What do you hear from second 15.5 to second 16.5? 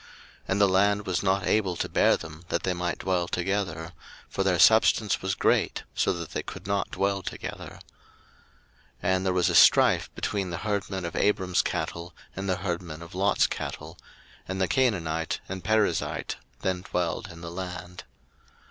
the Perizzite